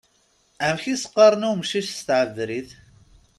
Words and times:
Amek 0.67 0.85
i 0.93 0.95
s-qqaṛen 1.01 1.47
i 1.47 1.49
umcic 1.51 1.87
s 1.97 2.01
tɛebrit? 2.07 2.69